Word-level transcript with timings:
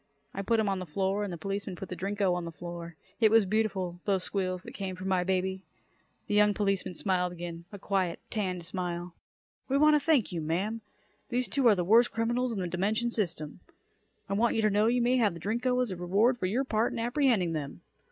I 0.33 0.41
put 0.41 0.59
him 0.59 0.67
on 0.67 0.79
the 0.79 0.87
floor 0.87 1.23
and 1.23 1.31
the 1.31 1.37
policeman 1.37 1.75
put 1.75 1.89
the 1.89 1.95
Drinko 1.95 2.33
on 2.33 2.43
the 2.43 2.51
floor. 2.51 2.95
It 3.19 3.29
was 3.29 3.45
beautiful, 3.45 3.99
those 4.05 4.23
squeals 4.23 4.63
that 4.63 4.71
came 4.71 4.95
from 4.95 5.07
my 5.09 5.23
baby. 5.23 5.61
The 6.25 6.33
young 6.33 6.55
policeman 6.55 6.95
smiled 6.95 7.31
again, 7.31 7.65
a 7.71 7.77
quiet, 7.77 8.19
tanned 8.31 8.65
smile. 8.65 9.13
"We 9.69 9.77
want 9.77 9.93
to 9.93 9.99
thank 10.03 10.31
you, 10.31 10.41
ma'am. 10.41 10.81
These 11.29 11.49
two 11.49 11.67
are 11.67 11.75
the 11.75 11.83
worst 11.83 12.09
criminals 12.11 12.51
in 12.51 12.61
the 12.61 12.67
dimension 12.67 13.11
system. 13.11 13.59
I 14.27 14.33
want 14.33 14.55
you 14.55 14.63
to 14.63 14.71
know 14.71 14.87
you 14.87 15.03
may 15.03 15.17
have 15.17 15.35
the 15.35 15.39
Drinko 15.39 15.79
as 15.83 15.91
a 15.91 15.95
reward 15.95 16.35
for 16.35 16.47
your 16.47 16.63
part 16.63 16.91
in 16.91 16.97
apprehending 16.97 17.53
them. 17.53 17.81